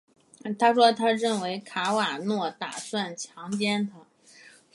[0.57, 3.97] 她说她认为卡瓦诺打算强奸她。